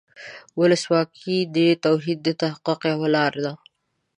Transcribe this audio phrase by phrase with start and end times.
[0.59, 3.53] ولسواکي د توحید د تحقق یوه لاره ده.